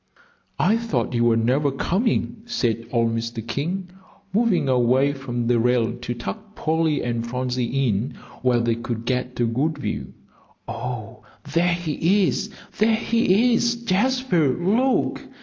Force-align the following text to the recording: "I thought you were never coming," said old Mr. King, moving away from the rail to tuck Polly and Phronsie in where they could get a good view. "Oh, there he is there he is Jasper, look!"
"I 0.57 0.77
thought 0.77 1.13
you 1.13 1.25
were 1.25 1.37
never 1.37 1.69
coming," 1.71 2.37
said 2.45 2.87
old 2.91 3.15
Mr. 3.15 3.47
King, 3.47 3.91
moving 4.33 4.67
away 4.67 5.13
from 5.13 5.45
the 5.45 5.59
rail 5.59 5.93
to 5.93 6.13
tuck 6.15 6.55
Polly 6.55 7.03
and 7.03 7.23
Phronsie 7.23 7.87
in 7.87 8.15
where 8.41 8.59
they 8.59 8.73
could 8.73 9.05
get 9.05 9.39
a 9.39 9.45
good 9.45 9.77
view. 9.77 10.15
"Oh, 10.67 11.21
there 11.53 11.75
he 11.75 12.25
is 12.27 12.49
there 12.79 12.95
he 12.95 13.53
is 13.53 13.75
Jasper, 13.75 14.49
look!" 14.57 15.21